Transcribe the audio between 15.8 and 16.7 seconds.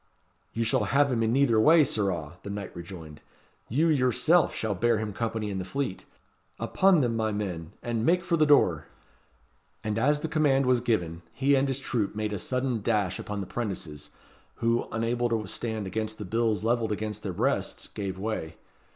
against the bills